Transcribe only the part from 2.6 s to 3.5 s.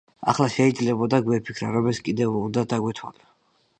დაგვეთვალა.